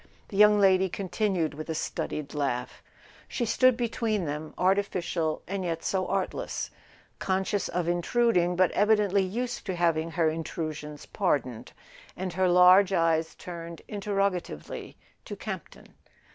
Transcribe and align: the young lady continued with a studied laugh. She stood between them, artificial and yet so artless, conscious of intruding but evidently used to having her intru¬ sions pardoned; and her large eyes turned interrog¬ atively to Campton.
the 0.29 0.35
young 0.35 0.59
lady 0.59 0.89
continued 0.89 1.53
with 1.53 1.69
a 1.69 1.75
studied 1.75 2.33
laugh. 2.33 2.81
She 3.27 3.45
stood 3.45 3.77
between 3.77 4.25
them, 4.25 4.55
artificial 4.57 5.43
and 5.47 5.63
yet 5.63 5.83
so 5.83 6.07
artless, 6.07 6.71
conscious 7.19 7.67
of 7.69 7.87
intruding 7.87 8.55
but 8.55 8.71
evidently 8.71 9.21
used 9.21 9.63
to 9.67 9.75
having 9.75 10.09
her 10.09 10.27
intru¬ 10.27 10.73
sions 10.73 11.05
pardoned; 11.05 11.71
and 12.17 12.33
her 12.33 12.47
large 12.49 12.91
eyes 12.91 13.35
turned 13.35 13.83
interrog¬ 13.87 14.33
atively 14.33 14.95
to 15.25 15.35
Campton. 15.35 15.93